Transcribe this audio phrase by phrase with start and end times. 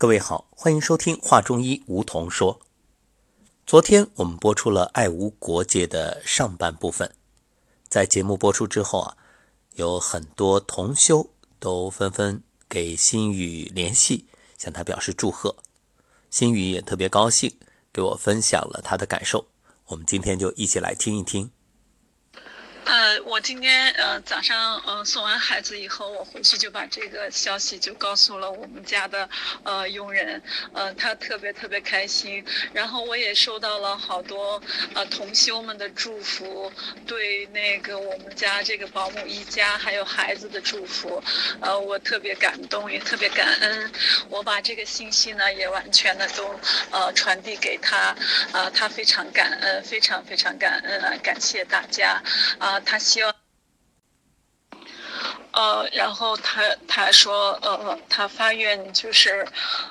[0.00, 2.58] 各位好，欢迎收听画中医梧桐说。
[3.66, 7.14] 昨天我们播出了《爱无国界》的上半部分，
[7.86, 9.18] 在节目播出之后啊，
[9.74, 11.28] 有很多同修
[11.58, 14.24] 都纷纷给心宇联系，
[14.56, 15.54] 向他表示祝贺。
[16.30, 17.54] 心宇也特别高兴，
[17.92, 19.48] 给我分享了他的感受。
[19.88, 21.50] 我们今天就一起来听一听。
[22.90, 29.28] 呃，我今天呃早上呃送完孩子以后，我回去就把这个消息就告诉了我们家的
[29.62, 30.42] 呃佣人，
[30.72, 34.60] 呃他特别特别开心，然后我也收到了好多
[34.92, 36.72] 呃同修们的祝福，
[37.06, 41.22] 对那个我们家这个保姆一家还有孩子的祝福，
[41.60, 43.88] 呃我特别感动，也特别感恩，
[44.28, 46.58] 我把这个信息呢也完全的都
[46.90, 48.16] 呃传递给他，
[48.50, 52.20] 啊他非常感恩，非常非常感恩啊，感谢大家。
[52.58, 52.79] 啊。
[52.84, 53.34] 他希望，
[55.52, 59.46] 呃，然后他他说，呃，他发愿就是，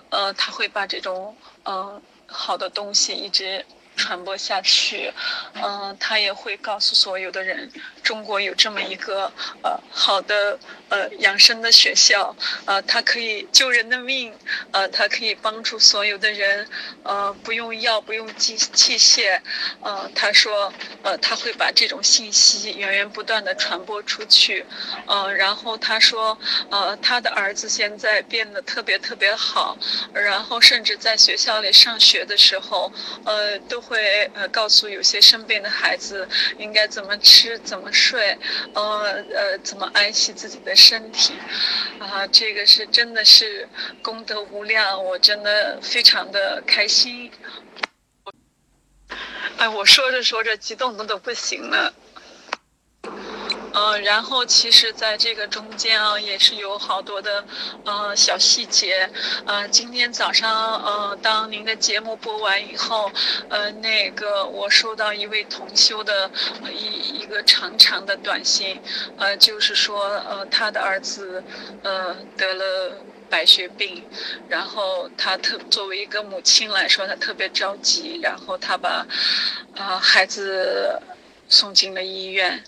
[0.09, 3.65] 呃，他会把这种，呃，好的东西一直。
[3.97, 5.11] 传播下去，
[5.55, 7.69] 嗯，他也会告诉所有的人，
[8.09, 10.57] 中国有这么一个呃好的
[10.89, 14.33] 呃养生的学校，呃，它可以救人的命，
[14.71, 16.67] 呃，它可以帮助所有的人，
[17.03, 19.39] 呃，不用药，不用机器械，
[19.83, 24.65] 呃，他说，呃，他会把这种信息源源不断的传播出去，
[25.05, 26.35] 呃，然后他说，
[26.71, 29.77] 呃，他的儿子现在变得特别特别好，
[30.13, 32.91] 然后甚至在学校里上学的时候，
[33.25, 33.79] 呃，都。
[33.89, 36.27] 会呃告诉有些生病的孩子
[36.59, 38.37] 应该怎么吃怎么睡，
[38.73, 41.33] 呃呃怎么爱惜自己的身体，
[41.99, 43.67] 啊这个是真的是
[44.01, 47.29] 功德无量，我真的非常的开心。
[49.57, 51.93] 哎，我说着说着激动的都不行了。
[53.79, 57.45] 嗯，然后其实，在这个中间啊，也是有好多的，
[57.85, 59.09] 呃，小细节。
[59.45, 63.09] 呃，今天早上，呃，当您的节目播完以后，
[63.47, 66.29] 呃，那个我收到一位同修的
[66.69, 68.81] 一一个长长的短信，
[69.17, 71.41] 呃，就是说，呃，他的儿子，
[71.81, 72.97] 呃，得了
[73.29, 74.03] 白血病，
[74.49, 79.07] 然后他特作为一个母亲来说，他特别着急，然后他把，
[79.77, 81.01] 啊，孩子
[81.47, 82.61] 送进了医院。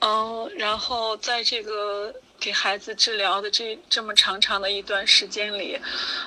[0.00, 5.78] 嗯，然后在这个给孩子治疗的这这么长长的一段时间里，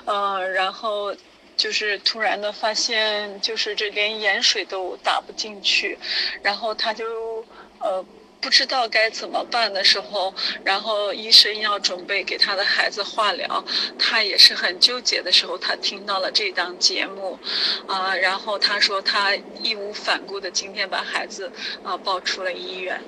[0.06, 1.16] 呃，然后
[1.56, 5.98] 就是突然的发现，就是这连盐水都打不进去，
[6.44, 7.46] 然后他就
[7.80, 8.04] 呃
[8.42, 10.34] 不知道该怎么办的时候，
[10.66, 13.64] 然后医生要准备给他的孩子化疗，
[13.98, 17.40] 他也是很纠结的时候，他听到了这档节目，
[17.88, 21.50] 啊，然后他说他义无反顾的今天把孩子
[21.84, 23.02] 啊抱出了医院。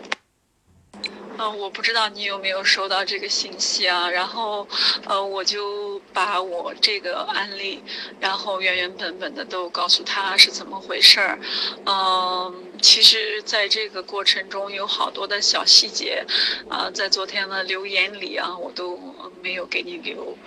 [1.38, 4.10] 嗯，我不知道你有没有收到这个信息啊？
[4.10, 4.68] 然后，
[5.06, 7.84] 呃，我就把我这个案例，
[8.20, 11.40] 然后原原本本的都告诉他是怎么回事儿。
[11.86, 16.24] 嗯，其实，在这个过程中有好多的小细节，
[16.70, 19.00] 啊，在昨天的留言里啊，我都
[19.42, 20.38] 没有给你留。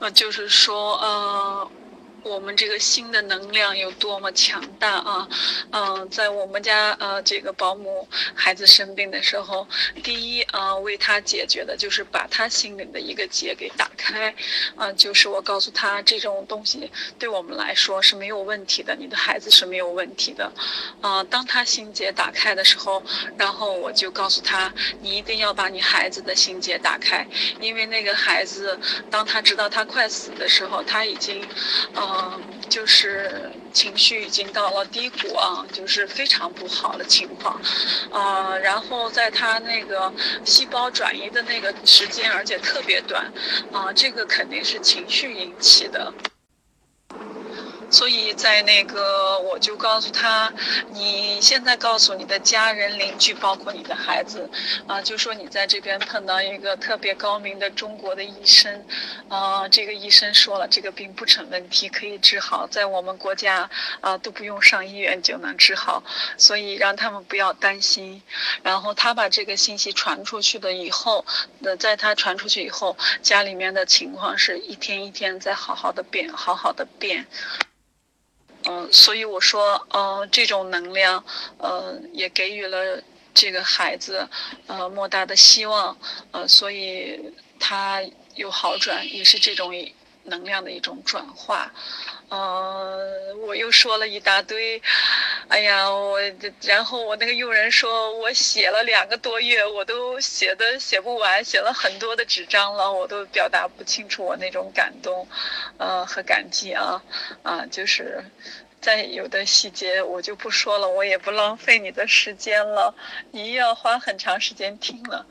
[0.00, 1.70] 呃，就是说，呃。
[2.24, 5.28] 我们这个心的能量有多么强大啊！
[5.70, 9.68] 嗯，在我们家呃，这个保姆孩子生病的时候，
[10.02, 14.34] 第一啊，为他解决的就是把他心里的一个结给打开，
[14.74, 20.50] 啊，就是我告诉他这种东西对我们来说是没有问题的，你的孩子是没有问题的，
[21.02, 23.02] 啊，当他心结打开的时候，
[23.36, 27.26] 然后我就告诉他，你一定要把你孩子的心结打开，
[27.60, 28.78] 因为那个孩子
[29.10, 31.46] 当他知道他快死的时候，他已经，
[31.92, 32.13] 呃。
[32.16, 37.60] 嗯，就是情绪已经到了低谷啊，就是非常不好的情况，
[38.12, 40.12] 啊，然后在他那个
[40.44, 43.32] 细胞转移的那个时间，而且特别短，
[43.72, 46.12] 啊，这个肯定是情绪引起的。
[47.90, 50.52] 所以在那个，我就告诉他，
[50.90, 54.50] 你现在告诉你的家人、邻居，包括你的孩子，
[54.86, 58.84] 啊，就说你在这边碰到一个特别高明的中国的医生，
[59.28, 63.68] 啊，这个医生说了，这个病不成问题，可以治好，在我们国家
[64.00, 66.02] 啊都不用上医院就能治好，
[66.36, 68.22] 所以让他们不要担心。
[68.62, 71.24] 然后他把这个信息传出去的以后，
[71.60, 77.26] 那在他传出去以后，家里面的情况是一天一天在好好的变，好好的变。
[78.64, 81.22] 嗯，所以我说，嗯，这种能量，
[81.58, 83.02] 嗯，也给予了
[83.34, 84.26] 这个孩子，
[84.66, 85.96] 呃，莫大的希望，
[86.32, 87.20] 呃，所以
[87.60, 88.02] 他
[88.36, 89.74] 有好转，也是这种
[90.24, 91.72] 能量的一种转化，
[92.30, 94.80] 嗯，我又说了一大堆，
[95.48, 96.18] 哎呀，我
[96.62, 105.26] 然后我那个佣人说我写了两个多月，我都写的写不完，写了很多的纸张了，我都表达不清楚我那种感动，
[105.78, 107.02] 呃和感激啊
[107.42, 108.24] 啊，就是
[108.80, 112.94] 在有的细节我就不说了，我也不浪费你的时间了，
[113.30, 115.26] 你要花很长时间听了，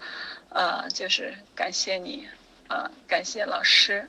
[0.50, 2.28] 啊，就是感谢你，
[2.68, 4.08] 啊，感谢老师，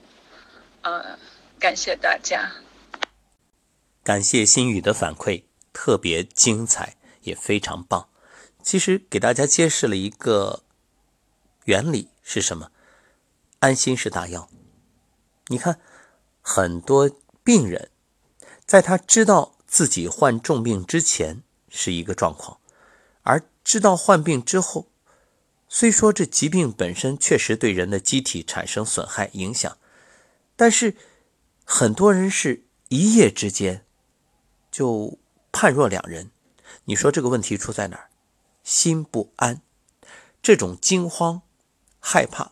[0.84, 1.19] 啊，
[1.58, 2.52] 感谢大家。
[4.02, 8.10] 感谢心雨的反馈，特别精彩，也非常棒。
[8.62, 10.62] 其实给大家揭示了一个
[11.64, 12.70] 原理是什么？
[13.60, 14.50] 安心是大药。
[15.46, 15.81] 你看，
[16.42, 17.10] 很多
[17.42, 17.90] 病人
[18.66, 22.58] 在他知道自己患重病之前是一个状况，
[23.22, 24.90] 而知道患病之后，
[25.66, 29.78] 虽说这疾病本身确实对人的机体产生损害影响，
[30.56, 30.96] 但是
[31.64, 33.84] 很多人是一夜之间。
[34.70, 35.18] 就
[35.52, 36.32] 判若两人，
[36.86, 38.10] 你说这个问题出在哪儿？
[38.64, 39.60] 心不安，
[40.42, 41.42] 这种惊慌、
[42.00, 42.50] 害怕，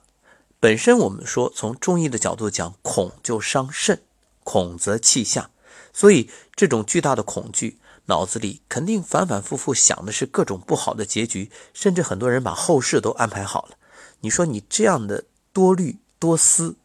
[0.61, 4.03] 本身我们说从中医的角度讲，恐就伤肾，
[4.45, 5.51] 恐则气下，
[5.93, 13.77] 所以这种巨大的恐惧，脑子里肯定反反复复想的是各种不好的结局，甚至很多人把后事都安排好了。
[14.21, 16.77] 你说你这样的多虑、多思、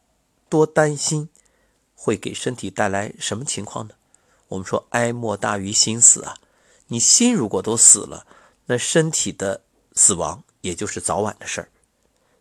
[0.50, 1.30] 多担心，
[1.96, 3.96] 会给身体带来什么情况呢？
[4.50, 6.36] 我们说哀莫大于心死啊，
[6.88, 8.26] 你心如果都死了，
[8.68, 9.64] 那身体的
[9.94, 11.70] 死亡也就是早晚的事儿。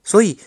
[0.05, 0.39] 所以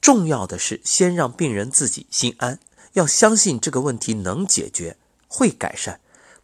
[0.00, 2.58] 重要的是先让病人自己心安，
[2.94, 4.96] 要相信这个问题能解决，
[5.28, 6.00] 会改善。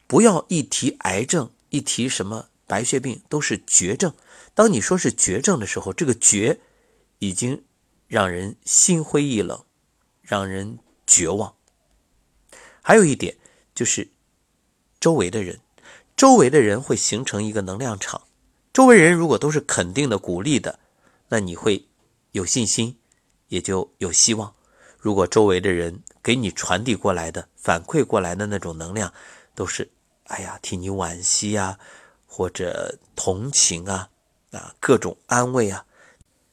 [0.06, 4.14] 不要一提癌症，一提什么白血病都是绝症。
[4.54, 6.60] 当你说是绝症的时候，这个绝
[7.18, 7.64] 已经
[8.06, 9.64] 让人心灰意冷，
[10.30, 11.52] 让人绝望。
[12.80, 13.36] 还有一点。
[13.72, 14.10] 就是
[14.98, 15.58] 周围的人，
[16.14, 18.26] 周围的人会形成一个能量场。
[18.74, 20.78] 周围人如果都是肯定的、鼓励的，
[21.28, 21.88] 那你会
[22.32, 22.98] 有信心，
[23.48, 24.54] 也就有希望。
[24.98, 29.14] 如果周围的人给你传递过来的、反馈过来的那种能量，
[29.54, 29.90] 都是
[30.28, 31.78] “哎呀，替你惋惜啊”
[32.28, 34.10] 或者同情啊
[34.50, 35.86] 啊，各种安慰啊，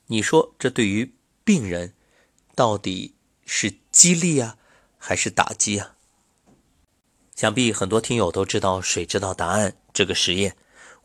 [0.05, 1.13] 你说这对于
[1.43, 1.93] 病人
[2.55, 3.15] 到底
[3.47, 4.57] 是激励啊，
[4.99, 5.95] 还是打击啊？
[7.35, 10.55] 想必很多听友都知道“水知道答案”这个实验。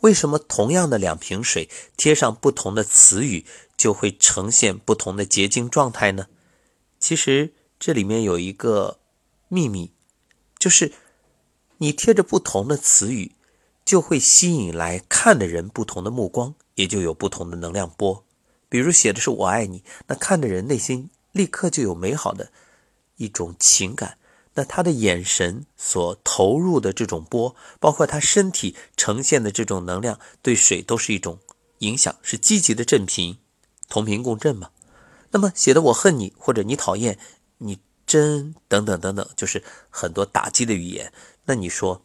[0.01, 3.47] 为什么同样的两瓶水贴上不同的词语，
[3.77, 6.27] 就会呈现不同的结晶状态呢？
[6.99, 8.99] 其实这里面有一个
[9.49, 9.93] 秘密，
[10.59, 10.93] 就是
[11.79, 13.37] 你贴着不同的词语，
[13.85, 18.25] 就会吸引来看的人不同的目光，也就有不同的能量波。
[18.69, 22.53] 比如写的是“我爱你”，那看的人内心立刻就有美好的
[23.17, 24.19] 一种情感。
[24.55, 31.39] 那他的眼神所投入的这种波，包括他身体呈现的这种能量，对水都是一种
[31.79, 33.39] 影响，是积极的振频，
[33.89, 34.71] 同频共振嘛。
[35.31, 37.19] 那么写的我恨你或者你讨厌
[37.57, 41.11] 你真等等等等，就是很多打击的语言。
[41.47, 42.05] 那你说，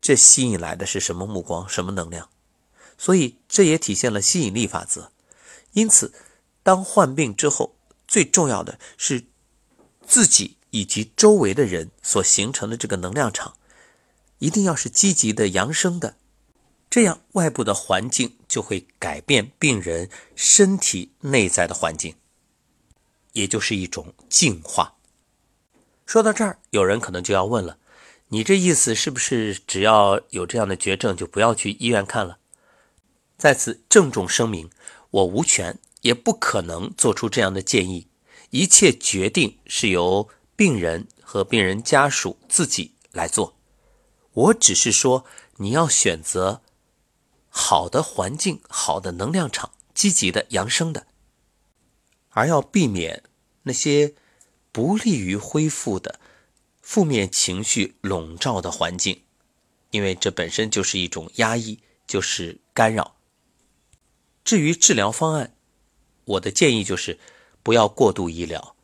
[0.00, 2.28] 这吸引来的是什么目光，什么能量？
[2.96, 5.10] 所以这也体现了吸引力法则。
[5.72, 6.12] 因此，
[6.62, 7.74] 当患病之后，
[8.10, 9.24] 最重要的是
[10.06, 10.58] 自己。
[10.72, 13.56] 以及周围的人所形成的这个能量场，
[14.38, 16.14] 一定要是积极的、扬升的，
[16.88, 22.14] 这样外部的环境就会改变病人身体内在的环境，
[23.32, 24.94] 也就是一种净化。
[26.06, 27.76] 说到这儿，有人可能就要问了：
[28.28, 32.38] 你这意思是不是只要有这样的绝症就不要去医院看了？
[33.36, 34.70] 在此郑重声明，
[35.10, 38.08] 我无权也不可能做出这样的建议，
[38.50, 40.28] 一切决定是由。
[40.56, 43.56] 病人和病人家属自己来做，
[44.34, 45.24] 我只是说
[45.56, 46.60] 你要选择
[47.48, 51.06] 好的环境、好的能量场、积极的、扬升的，
[52.28, 53.22] 而要避免
[53.62, 54.14] 那些
[54.70, 56.20] 不利于恢复的
[56.82, 59.22] 负面情绪笼罩的环境，
[59.92, 63.16] 因为这本身就是一种压抑，就是干扰。
[64.44, 65.54] 至于治疗方案，
[66.24, 67.18] 我的建议就是
[67.62, 68.76] 不要过度医疗，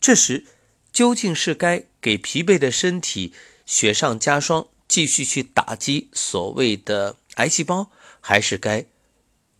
[0.00, 0.46] 这时。
[0.94, 3.32] 究竟是该给疲惫的身体
[3.66, 7.90] 雪上加霜，继续去打击所谓的癌细胞，
[8.20, 8.86] 还是该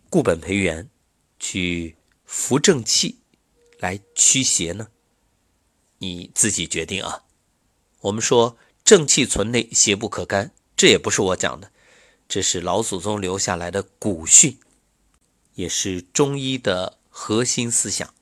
[0.09, 0.89] 固本培元，
[1.37, 3.17] 去扶正气，
[3.79, 4.87] 来驱邪呢？
[5.97, 7.25] 你自己决定啊。
[7.99, 11.69] 我们说正气存内，邪不可干，这也不是我讲的，
[12.29, 14.57] 这是老祖宗留下来的古训，
[15.55, 18.13] 也是中医的核心思想。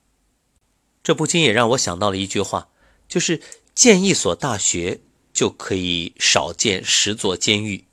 [1.03, 2.69] 这不禁也让我想到了一句话。
[3.05, 3.41] 就是
[3.75, 7.85] 建一所大学，就可以少建十座监狱。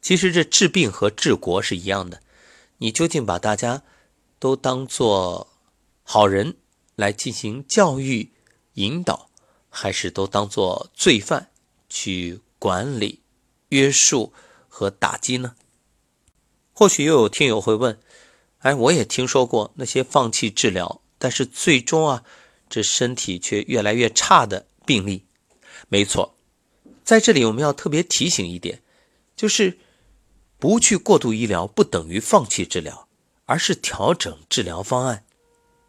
[0.00, 2.22] 其实这治病和治国是一样的，
[2.78, 3.82] 你究竟把大家
[4.38, 5.48] 都当做
[6.02, 6.56] 好人
[6.94, 8.30] 来进行教育
[8.74, 9.28] 引导，
[9.68, 11.50] 还是都当做罪犯
[11.90, 13.20] 去管理、
[13.70, 14.32] 约束
[14.68, 15.56] 和打击呢？
[16.72, 17.98] 或许又有听友会问
[18.66, 22.24] ：“哎，我也听说过那些放弃治疗，但是最终啊，
[22.68, 25.24] 这身体却越来越差的病例。”
[25.88, 26.34] 没错，
[27.04, 28.82] 在这里我们要特别提醒一点，
[29.36, 29.78] 就是
[30.58, 33.06] 不去过度医疗不等于放弃治疗，
[33.44, 35.24] 而是调整治疗方案。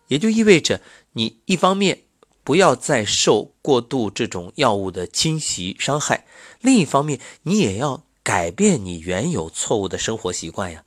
[0.10, 0.79] 也就意味着
[1.13, 2.03] 你一方面
[2.43, 6.27] 不要再受过度这种药物的侵袭伤害，
[6.62, 8.03] 另一方面你也要。
[8.27, 10.84] 改变你原有错误的生活习惯呀，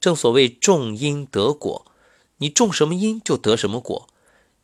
[0.00, 1.86] 正所谓种因得果，
[2.38, 4.08] 你种什么因就得什么果。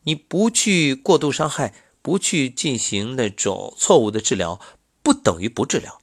[0.04, 4.60] 你不去过度伤害，不去进行那种错误的治疗，
[5.02, 6.00] 不等于不治疗，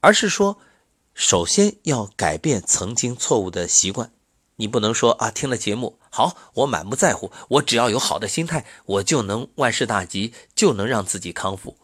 [0.00, 0.58] 而是说，
[1.12, 4.10] 首先要改变曾经错误的习惯。
[4.56, 11.76] 你不能说啊，听了节目好，我满不在乎，我只要有好的心态，我就能万事大吉，就能让自己康复。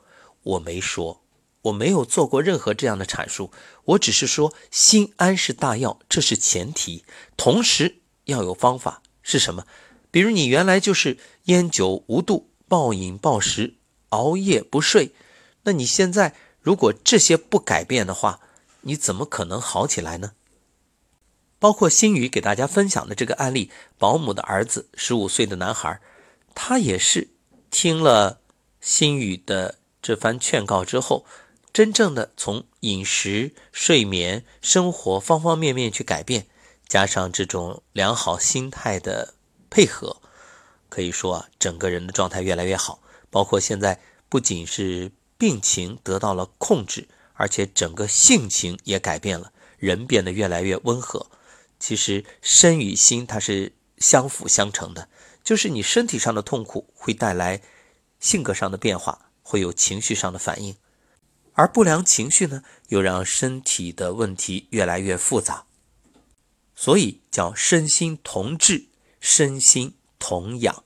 [0.42, 1.20] 我没说。
[1.62, 3.52] 我没有做过任何这样的阐述，
[3.85, 7.05] 我只是说心安是大药，这是前提，
[7.37, 9.67] 同时要有方法是什么？
[10.11, 13.75] 比如你原来就是烟酒无度、暴饮暴食、
[14.09, 15.12] 熬夜不睡，
[15.64, 18.40] 那你现在如果这些不改变的话，
[18.81, 20.33] 你怎么可能好起来呢？
[21.59, 26.00] 包括新宇给大家分享的这个案例，保姆的儿子十五岁的男孩，
[26.55, 27.29] 他也是
[27.71, 28.40] 听了
[28.81, 31.26] 新宇的这番劝告之后。
[31.72, 36.46] 真正的从饮食、睡眠、生活方方面面去改变，
[36.88, 39.34] 加上这种良好心态的
[39.70, 40.20] 配合，
[40.88, 43.00] 可以说啊，整个人的状态越来越好。
[43.30, 51.30] 包括现在不仅是病情得到了控制，而且整个性情也改变了，人变得越来越温和。
[51.78, 55.08] 其实身与心它是相辅相成的，
[55.44, 57.62] 就是你身体上的痛苦会带来
[58.18, 60.74] 性格上的变化，会有情绪上的反应。
[61.54, 65.64] 而不良情绪呢，又让身体的问题越来越复杂，
[66.75, 68.87] 所以叫身心同治，
[69.21, 70.85] 身心同养。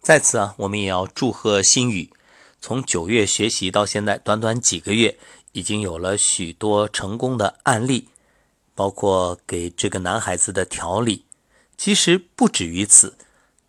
[0.00, 2.12] 在此啊，我们也要祝贺新宇，
[2.60, 5.18] 从九月学习到现在，短短几个月，
[5.52, 8.08] 已经有了许多成功的案例，
[8.74, 11.24] 包括给这个男孩子的调理。
[11.76, 13.16] 其实不止于此，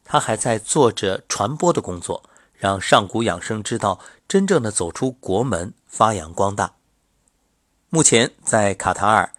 [0.03, 2.29] 他还在做着传播的工作。
[2.65, 6.73] 让上古养生之道真正的走出国门，发扬光大。
[7.89, 9.31] 目前在卡塔尔，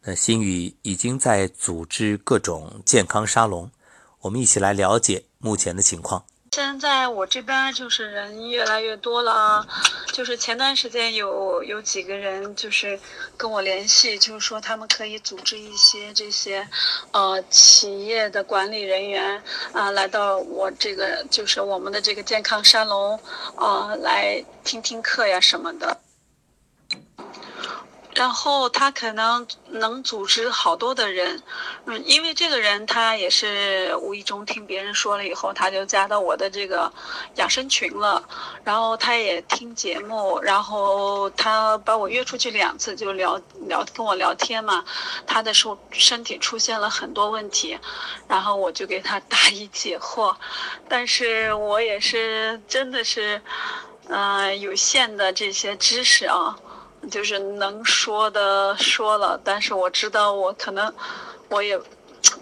[0.00, 3.70] 那新宇已经在组织各种健康沙龙。
[4.22, 6.24] 我们一起来了解目前的情况。
[6.54, 9.66] 现在我这边就是人越来越多了，
[10.12, 13.00] 就是前段时间有有几个人就是
[13.38, 16.68] 跟我联系，就是说他们可以组织一些这些，
[17.10, 19.42] 呃，企业的管理人员
[19.72, 23.18] 啊，来到我这个就是我们的这个健康沙龙，
[23.56, 25.98] 啊，来听听课呀什么的。
[28.14, 31.42] 然后他可能能组织好多的人，
[31.86, 36.92] 嗯，因为这个人他也是无意中听别人说了以后，他就加到我的这个
[37.36, 38.22] 养生群了。
[38.64, 44.84] 然后他也听节目，然后他把我约出去两次，就聊聊跟我聊天嘛。
[45.26, 47.78] 他的身身体出现了很多问题，
[48.28, 50.36] 然后我就给他答疑解惑。
[50.86, 53.40] 但是我也是真的是，
[54.08, 56.54] 嗯，有限的这些知识啊。
[57.10, 60.92] 就是能说的说了，但是我知道我可能
[61.48, 61.78] 我也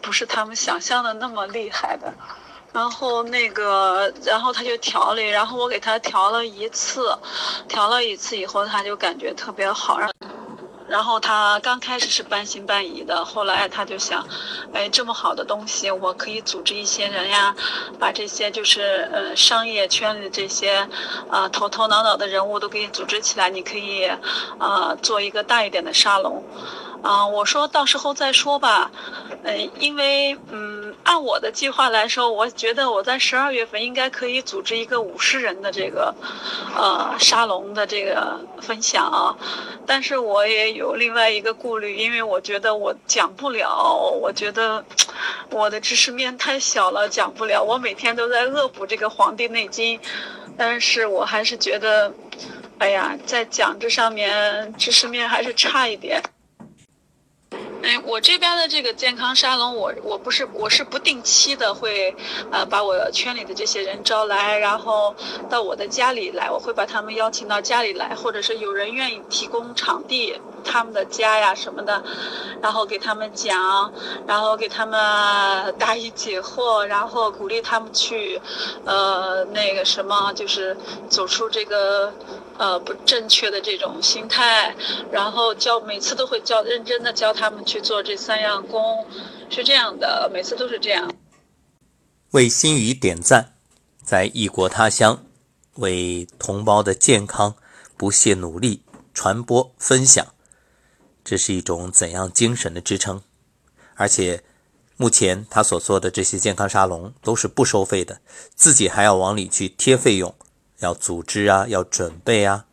[0.03, 2.13] 不是他们想象的那么厉害的。
[2.73, 7.13] 然后那个，然后他就调理，然后我给他调了一次，
[7.67, 9.99] 调了一次以后，他就感觉特别好。
[9.99, 10.09] 让
[10.91, 14.27] 然后他刚开始是半信半疑的，后来他就想，
[14.73, 17.55] 哎，这么好的东西，我可以组织一些人呀，
[17.99, 20.87] 把这些就是呃商业圈里这些，
[21.31, 24.11] 啊头头脑脑的人物都给你组织起来，你可以，
[24.59, 26.43] 啊做一个大一点的沙龙，
[27.03, 28.91] 啊我说到时候再说吧，
[29.45, 30.81] 嗯，因为嗯。
[31.03, 36.15] 按我的计划来说，我觉得我在十二月份应该可以组织一个五十人的这个，
[36.77, 39.35] 呃，沙龙的这个分享啊。
[39.87, 44.85] 但是我也有另外一个顾虑，因为我觉得我讲不了，我觉得
[45.51, 47.63] 我的知识面太小了，讲不了。
[47.63, 49.99] 我每天都在恶补这个《黄帝内经》，
[50.57, 52.13] 但是我还是觉得，
[52.79, 56.23] 哎呀，在讲这上面知识面还是差一点。
[57.83, 62.15] 哎，我这边的这个健康沙龙，我我不是我是不定期的会，
[62.51, 65.15] 呃，把我圈里的这些人招来，然后
[65.49, 72.03] 到我的家里来，我会把他们邀请到家里来，或者是有人愿意提供场地，他们的家呀什么的，
[72.63, 73.93] 然后给他们讲，
[74.27, 78.41] 然后给他们答疑解惑， 然后鼓励他们去，
[78.85, 80.77] 呃，那个什么，就是
[81.09, 82.13] 走出这个。
[82.61, 84.77] 呃，不正确的这种心态，
[85.11, 89.07] 然后教每次都会教认真的教他们去做这三样功，
[89.49, 91.11] 是这样的，每次都是这样。
[92.33, 93.55] 为心语点赞，
[94.05, 95.25] 在异国他乡，
[95.77, 97.55] 为同胞的健康
[97.97, 98.83] 不懈努力，
[99.15, 100.27] 传播分享，
[101.31, 103.23] 这是一种怎样精神的支撑？
[103.95, 104.43] 而且，
[104.97, 108.21] 目前他所做的这些健康沙龙都是不收费的，
[108.57, 110.35] 自己还要往里去贴费用。
[110.81, 112.67] 要组织啊，要准备啊，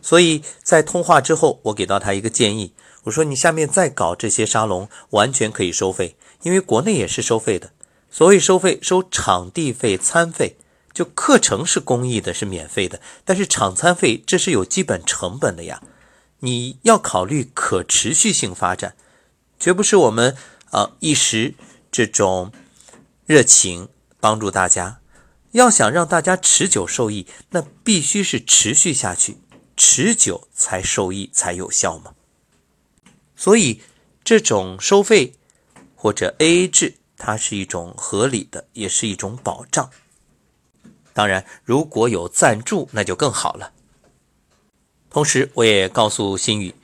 [0.00, 7.72] 所以在通话之后，我给到他一个建议，我说你下面再搞这些沙龙，完全可以收费，因为国内也是收费的。
[8.12, 10.56] 所谓收费，收场地费、餐费，
[10.92, 15.82] 就课程是公益的，是免费的，但是场餐费这是有基本成本的呀。
[16.44, 18.94] 你要考虑可持续性发展，
[19.58, 20.36] 绝不是我们
[20.70, 21.54] 啊一时
[21.90, 22.52] 这种
[23.24, 23.88] 热情
[24.20, 25.00] 帮助大家。
[25.52, 29.38] 要想让大家持久受益，那必须是持续下去，
[29.74, 32.12] 持久才受益才有效嘛。
[33.34, 33.80] 所以，
[34.22, 35.36] 这种收费
[35.96, 39.88] 或者 AA 制，它是一种合理的，也是一种保障。
[41.14, 43.72] 当然，如果有赞助，那就更好了。
[45.14, 46.74] 同时，我也告诉新宇，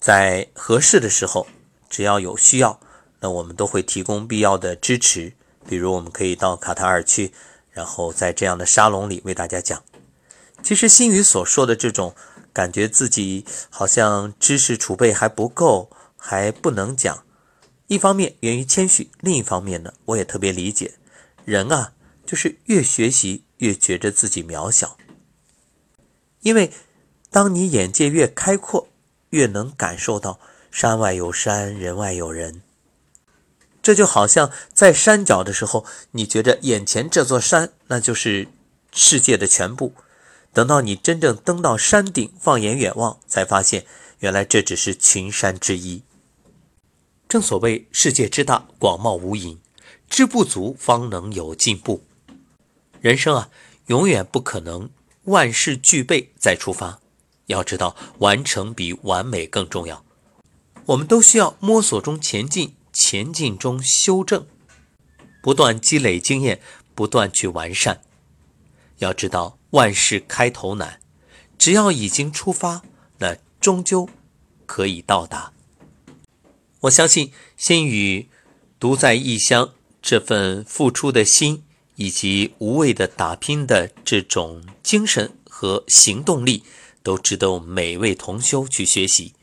[0.00, 1.46] 在合适的时候，
[1.88, 2.80] 只要有需要，
[3.20, 5.32] 那我们都会提供必要的支持。
[5.68, 7.32] 比如，我们可以到卡塔尔去。
[7.70, 9.84] 然后在这样的沙龙里为大家讲，
[10.60, 12.16] 其实心宇所说的这种
[12.52, 17.24] 感觉自己好像知识储备还不够，还不能讲。
[17.86, 20.94] 一方面源于谦虚，另一方面呢，我也特别理解，
[21.44, 21.92] 人啊，
[22.26, 24.96] 就是越学习越觉着自己渺小。
[26.40, 26.72] 因为
[27.30, 28.88] 当你眼界越开阔，
[29.30, 30.38] 越能感受到
[30.70, 32.62] 山外有山，人外有人。
[33.82, 38.48] 这就好像在山脚的时候，你觉着眼前这座山那就是
[38.92, 39.92] 世界的全部，
[40.52, 43.86] 等到你真正登到山顶，放眼远望，才发现
[44.18, 46.02] 原来这只是群山之一。
[47.28, 49.58] 正所谓世界之大，广袤无垠，
[50.08, 52.02] 知不足方能有进步。
[53.00, 53.50] 人生啊，
[53.86, 54.90] 永远不可能
[55.24, 57.00] 万事俱备再出发，
[57.46, 60.04] 要知道完成比完美更重要。
[60.86, 62.74] 我们都需要摸索中前进。
[62.98, 64.46] 前进中修正，
[65.42, 66.62] 不断积累经验，
[66.94, 68.00] 不断去完善。
[69.00, 70.98] 要知道万事开头难，
[71.58, 72.80] 只要已经出发，
[73.18, 74.08] 那终究
[74.64, 75.52] 可以到达。
[76.80, 78.30] 我相信心宇
[78.80, 81.62] 独在异乡这份付出的心，
[81.96, 86.62] 以及无畏的打拼的这种精神和行动力，
[87.06, 89.34] 都值得我们每位同修去学习。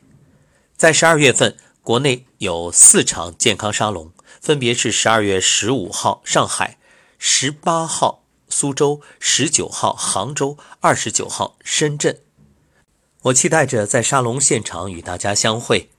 [0.76, 1.56] 在十二月份。
[1.84, 6.78] 国内有四场健康沙龙，分别是十二月十五号上海、
[7.20, 12.22] 十八号苏州、十九号杭州、二十九号深圳。
[13.24, 15.90] 我期待着在沙龙现场与大家相会，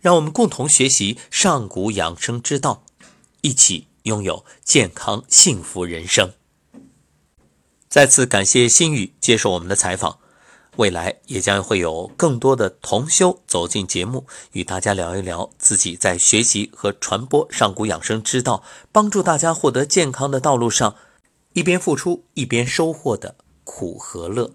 [0.00, 2.84] 让我们共同学习上古养生之道，
[3.42, 6.32] 一起拥有健康幸福人生。
[7.96, 10.18] 再次感谢心宇接受我们的采访。
[10.76, 20.94] 未来也将会有更多的同修走进节目，与大家聊一聊自己在学习和传播上古养生之道，帮助大家获得健康的道路上，
[21.54, 24.52] 一边付出一边收获的苦和乐。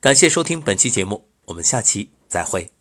[0.00, 2.79] 感谢收听本期节目，我们下期再会。